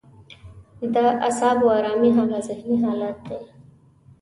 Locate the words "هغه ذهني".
2.17-2.75